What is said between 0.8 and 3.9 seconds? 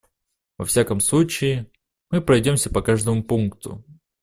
случае, мы пройдемся по каждому пункту.